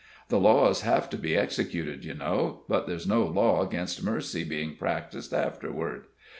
The 0.29 0.39
laws 0.39 0.81
have 0.81 1.11
to 1.11 1.15
be 1.19 1.37
executed, 1.37 2.03
you 2.03 2.15
know, 2.15 2.63
but 2.67 2.87
there's 2.87 3.05
no 3.05 3.23
law 3.23 3.61
against 3.61 4.03
mercy 4.03 4.43
being 4.43 4.75
practiced 4.75 5.31
afterward. 5.31 6.05